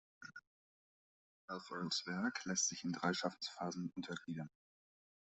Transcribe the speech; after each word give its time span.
Ralph 1.47 1.69
Earls 1.71 2.07
Werk 2.07 2.43
lässt 2.45 2.69
sich 2.69 2.83
in 2.83 2.91
drei 2.91 3.13
Schaffensphasen 3.13 3.93
untergliedern. 3.95 4.49